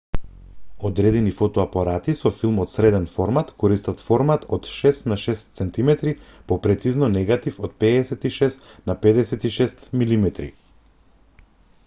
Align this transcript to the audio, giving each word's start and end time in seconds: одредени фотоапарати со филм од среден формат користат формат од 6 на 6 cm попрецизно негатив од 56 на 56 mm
одредени 0.87 1.31
фотоапарати 1.39 2.13
со 2.19 2.29
филм 2.37 2.55
од 2.63 2.71
среден 2.75 3.03
формат 3.15 3.51
користат 3.63 3.99
формат 4.07 4.47
од 4.57 4.69
6 4.77 5.05
на 5.11 5.17
6 5.25 5.51
cm 5.61 5.91
попрецизно 6.53 7.09
негатив 7.17 7.59
од 7.69 7.75
56 7.85 8.71
на 8.93 8.95
56 9.05 9.85
mm 10.01 10.25